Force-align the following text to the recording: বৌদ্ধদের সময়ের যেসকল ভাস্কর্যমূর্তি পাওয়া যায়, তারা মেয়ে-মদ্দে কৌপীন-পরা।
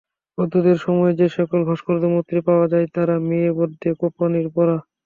বৌদ্ধদের 0.37 0.77
সময়ের 0.77 1.17
যেসকল 1.19 1.61
ভাস্কর্যমূর্তি 1.69 2.35
পাওয়া 2.47 2.65
যায়, 2.67 2.87
তারা 2.95 3.15
মেয়ে-মদ্দে 3.27 3.89
কৌপীন-পরা। 3.99 4.77